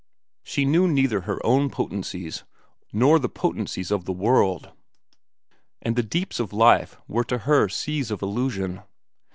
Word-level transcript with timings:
She 0.41 0.65
knew 0.65 0.87
neither 0.87 1.21
her 1.21 1.37
own 1.45 1.69
potencies, 1.69 2.43
nor 2.91 3.19
the 3.19 3.29
potencies 3.29 3.91
of 3.91 4.05
the 4.05 4.11
world; 4.11 4.71
and 5.79 5.95
the 5.95 6.01
deeps 6.01 6.39
of 6.39 6.51
life 6.51 6.97
were 7.07 7.23
to 7.25 7.37
her 7.37 7.69
seas 7.69 8.09
of 8.09 8.23
illusion. 8.23 8.81